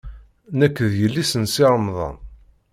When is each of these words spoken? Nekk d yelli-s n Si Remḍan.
Nekk 0.59 0.77
d 0.91 0.93
yelli-s 1.01 1.31
n 1.41 1.45
Si 1.53 1.65
Remḍan. 1.73 2.17